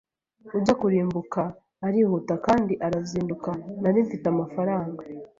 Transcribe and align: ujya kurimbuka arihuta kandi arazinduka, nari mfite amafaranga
ujya 0.57 0.73
kurimbuka 0.81 1.41
arihuta 1.87 2.33
kandi 2.45 2.73
arazinduka, 2.85 3.49
nari 3.81 3.99
mfite 4.05 4.25
amafaranga 4.33 5.01